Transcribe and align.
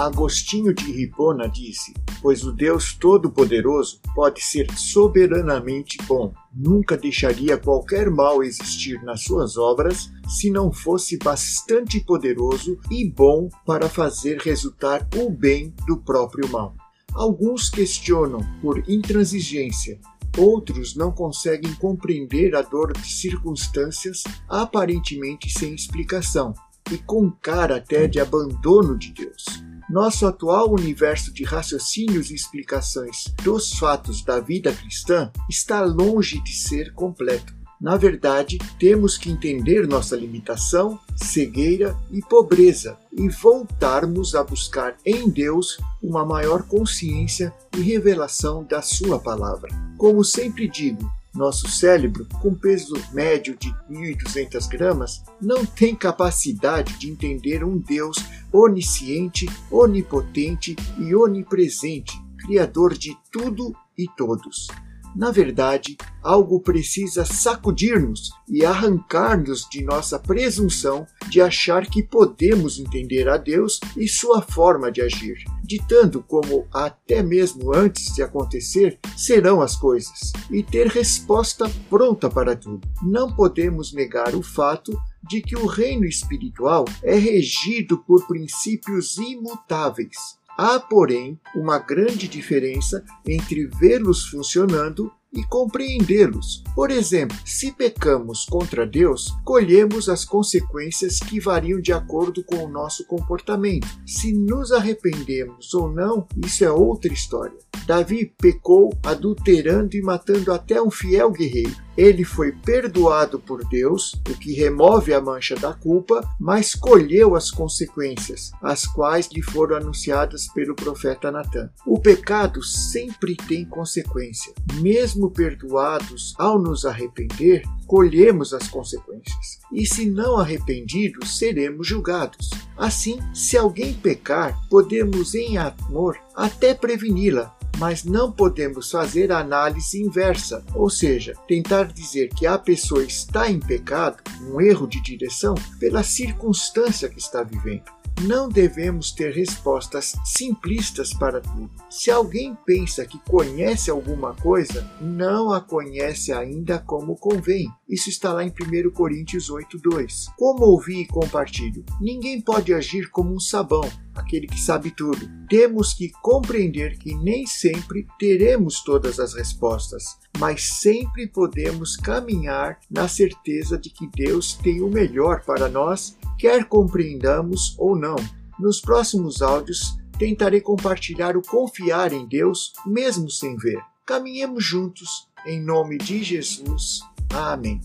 Agostinho 0.00 0.72
de 0.72 0.90
Hipona 0.90 1.46
disse: 1.46 1.92
Pois 2.22 2.42
o 2.42 2.52
Deus 2.52 2.94
Todo-Poderoso 2.94 4.00
pode 4.14 4.42
ser 4.42 4.66
soberanamente 4.74 5.98
bom. 6.06 6.32
Nunca 6.54 6.96
deixaria 6.96 7.58
qualquer 7.58 8.08
mal 8.10 8.42
existir 8.42 8.98
nas 9.02 9.22
suas 9.22 9.58
obras 9.58 10.10
se 10.26 10.50
não 10.50 10.72
fosse 10.72 11.18
bastante 11.18 12.00
poderoso 12.00 12.78
e 12.90 13.10
bom 13.10 13.50
para 13.66 13.90
fazer 13.90 14.38
resultar 14.38 15.06
o 15.16 15.28
bem 15.28 15.74
do 15.86 15.98
próprio 15.98 16.48
mal. 16.48 16.74
Alguns 17.12 17.68
questionam 17.68 18.40
por 18.62 18.82
intransigência, 18.88 20.00
outros 20.38 20.96
não 20.96 21.12
conseguem 21.12 21.74
compreender 21.74 22.56
a 22.56 22.62
dor 22.62 22.94
de 22.94 23.06
circunstâncias 23.06 24.24
aparentemente 24.48 25.50
sem 25.50 25.74
explicação 25.74 26.54
e 26.90 26.96
com 26.96 27.30
cara 27.30 27.76
até 27.76 28.08
de 28.08 28.18
abandono 28.18 28.96
de 28.96 29.12
Deus. 29.12 29.69
Nosso 29.90 30.24
atual 30.24 30.70
universo 30.72 31.34
de 31.34 31.42
raciocínios 31.42 32.30
e 32.30 32.34
explicações 32.36 33.24
dos 33.42 33.72
fatos 33.72 34.24
da 34.24 34.38
vida 34.38 34.72
cristã 34.72 35.32
está 35.48 35.80
longe 35.80 36.40
de 36.44 36.54
ser 36.54 36.94
completo. 36.94 37.52
Na 37.80 37.96
verdade, 37.96 38.58
temos 38.78 39.18
que 39.18 39.28
entender 39.28 39.88
nossa 39.88 40.14
limitação, 40.14 40.96
cegueira 41.16 41.96
e 42.12 42.20
pobreza 42.20 42.96
e 43.10 43.28
voltarmos 43.30 44.36
a 44.36 44.44
buscar 44.44 44.96
em 45.04 45.28
Deus 45.28 45.76
uma 46.00 46.24
maior 46.24 46.62
consciência 46.68 47.52
e 47.76 47.80
revelação 47.80 48.62
da 48.62 48.80
Sua 48.82 49.18
palavra. 49.18 49.70
Como 49.98 50.22
sempre 50.22 50.68
digo, 50.68 51.10
nosso 51.34 51.68
cérebro, 51.68 52.26
com 52.40 52.54
peso 52.54 52.94
médio 53.12 53.56
de 53.56 53.72
1.200 53.90 54.68
gramas, 54.68 55.22
não 55.40 55.64
tem 55.64 55.94
capacidade 55.94 56.98
de 56.98 57.10
entender 57.10 57.64
um 57.64 57.78
Deus 57.78 58.16
onisciente, 58.52 59.46
onipotente 59.70 60.74
e 60.98 61.14
onipresente, 61.14 62.20
Criador 62.38 62.96
de 62.96 63.16
tudo 63.30 63.74
e 63.96 64.06
todos. 64.16 64.68
Na 65.14 65.30
verdade, 65.30 65.96
algo 66.22 66.60
precisa 66.60 67.24
sacudir-nos 67.24 68.30
e 68.48 68.64
arrancar-nos 68.64 69.68
de 69.68 69.82
nossa 69.82 70.18
presunção 70.18 71.06
de 71.28 71.40
achar 71.40 71.86
que 71.86 72.02
podemos 72.02 72.78
entender 72.78 73.28
a 73.28 73.36
Deus 73.36 73.80
e 73.96 74.06
sua 74.08 74.40
forma 74.40 74.90
de 74.90 75.00
agir, 75.00 75.44
ditando 75.64 76.22
como, 76.22 76.66
até 76.72 77.22
mesmo 77.22 77.74
antes 77.74 78.14
de 78.14 78.22
acontecer, 78.22 78.98
serão 79.16 79.60
as 79.60 79.76
coisas, 79.76 80.32
e 80.50 80.62
ter 80.62 80.86
resposta 80.86 81.70
pronta 81.88 82.28
para 82.28 82.56
tudo. 82.56 82.86
Não 83.02 83.34
podemos 83.34 83.92
negar 83.92 84.34
o 84.34 84.42
fato 84.42 84.96
de 85.22 85.42
que 85.42 85.56
o 85.56 85.66
reino 85.66 86.04
espiritual 86.04 86.84
é 87.02 87.16
regido 87.16 87.98
por 87.98 88.26
princípios 88.26 89.18
imutáveis 89.18 90.39
Há, 90.62 90.78
porém, 90.78 91.40
uma 91.54 91.78
grande 91.78 92.28
diferença 92.28 93.02
entre 93.26 93.66
vê-los 93.66 94.26
funcionando 94.26 95.10
e 95.32 95.42
compreendê-los. 95.44 96.62
Por 96.74 96.90
exemplo, 96.90 97.34
se 97.46 97.72
pecamos 97.72 98.44
contra 98.44 98.86
Deus, 98.86 99.34
colhemos 99.42 100.10
as 100.10 100.22
consequências 100.22 101.18
que 101.18 101.40
variam 101.40 101.80
de 101.80 101.94
acordo 101.94 102.44
com 102.44 102.62
o 102.62 102.68
nosso 102.68 103.06
comportamento. 103.06 103.88
Se 104.06 104.34
nos 104.34 104.70
arrependemos 104.70 105.72
ou 105.72 105.90
não, 105.90 106.28
isso 106.44 106.62
é 106.62 106.70
outra 106.70 107.10
história. 107.10 107.56
Davi 107.86 108.32
pecou 108.38 108.90
adulterando 109.02 109.96
e 109.96 110.02
matando 110.02 110.52
até 110.52 110.80
um 110.80 110.90
fiel 110.90 111.30
guerreiro. 111.30 111.76
Ele 111.96 112.24
foi 112.24 112.52
perdoado 112.52 113.38
por 113.38 113.62
Deus, 113.68 114.14
o 114.30 114.34
que 114.38 114.54
remove 114.54 115.12
a 115.12 115.20
mancha 115.20 115.54
da 115.54 115.74
culpa, 115.74 116.26
mas 116.40 116.74
colheu 116.74 117.34
as 117.34 117.50
consequências, 117.50 118.52
as 118.62 118.86
quais 118.86 119.28
lhe 119.30 119.42
foram 119.42 119.76
anunciadas 119.76 120.46
pelo 120.54 120.74
profeta 120.74 121.30
Natan. 121.30 121.70
O 121.84 122.00
pecado 122.00 122.62
sempre 122.62 123.36
tem 123.36 123.66
consequência. 123.66 124.54
Mesmo 124.80 125.30
perdoados 125.30 126.34
ao 126.38 126.58
nos 126.58 126.86
arrepender, 126.86 127.64
colhemos 127.86 128.54
as 128.54 128.66
consequências. 128.68 129.60
E 129.72 129.84
se 129.84 130.08
não 130.08 130.38
arrependidos, 130.38 131.36
seremos 131.36 131.86
julgados. 131.86 132.48
Assim, 132.78 133.18
se 133.34 133.58
alguém 133.58 133.92
pecar, 133.92 134.58
podemos 134.70 135.34
em 135.34 135.58
amor 135.58 136.16
até 136.34 136.72
preveni-la, 136.72 137.54
mas 137.80 138.04
não 138.04 138.30
podemos 138.30 138.90
fazer 138.90 139.32
a 139.32 139.38
análise 139.38 140.00
inversa, 140.00 140.62
ou 140.74 140.90
seja, 140.90 141.32
tentar 141.48 141.84
dizer 141.84 142.28
que 142.28 142.46
a 142.46 142.58
pessoa 142.58 143.02
está 143.02 143.50
em 143.50 143.58
pecado, 143.58 144.22
um 144.42 144.60
erro 144.60 144.86
de 144.86 145.02
direção, 145.02 145.54
pela 145.78 146.02
circunstância 146.02 147.08
que 147.08 147.18
está 147.18 147.42
vivendo. 147.42 147.90
Não 148.22 148.50
devemos 148.50 149.12
ter 149.12 149.32
respostas 149.32 150.12
simplistas 150.26 151.14
para 151.14 151.40
tudo. 151.40 151.70
Se 151.88 152.10
alguém 152.10 152.54
pensa 152.66 153.06
que 153.06 153.18
conhece 153.20 153.90
alguma 153.90 154.34
coisa, 154.34 154.86
não 155.00 155.50
a 155.50 155.60
conhece 155.60 156.30
ainda 156.30 156.78
como 156.78 157.16
convém. 157.16 157.66
Isso 157.88 158.10
está 158.10 158.32
lá 158.34 158.44
em 158.44 158.50
1 158.50 158.90
Coríntios 158.90 159.48
8:2. 159.48 160.26
Como 160.36 160.66
ouvi 160.66 161.00
e 161.00 161.06
compartilho? 161.06 161.82
Ninguém 161.98 162.42
pode 162.42 162.74
agir 162.74 163.10
como 163.10 163.34
um 163.34 163.40
sabão, 163.40 163.88
aquele 164.14 164.46
que 164.46 164.60
sabe 164.60 164.90
tudo. 164.90 165.26
Temos 165.48 165.94
que 165.94 166.10
compreender 166.22 166.98
que 166.98 167.14
nem 167.14 167.46
sempre 167.74 168.06
teremos 168.18 168.82
todas 168.82 169.20
as 169.20 169.34
respostas, 169.34 170.18
mas 170.38 170.62
sempre 170.62 171.26
podemos 171.26 171.96
caminhar 171.96 172.80
na 172.90 173.06
certeza 173.06 173.78
de 173.78 173.90
que 173.90 174.08
Deus 174.08 174.54
tem 174.54 174.80
o 174.80 174.88
melhor 174.88 175.44
para 175.44 175.68
nós 175.68 176.16
quer 176.38 176.64
compreendamos 176.64 177.76
ou 177.78 177.96
não. 177.96 178.16
Nos 178.58 178.80
próximos 178.80 179.40
áudios 179.40 179.96
tentarei 180.18 180.60
compartilhar 180.60 181.36
o 181.36 181.42
confiar 181.42 182.12
em 182.12 182.26
Deus 182.26 182.72
mesmo 182.84 183.30
sem 183.30 183.56
ver. 183.56 183.80
Caminhemos 184.04 184.64
juntos, 184.64 185.28
em 185.46 185.60
nome 185.60 185.96
de 185.98 186.22
Jesus. 186.22 187.00
Amém. 187.32 187.80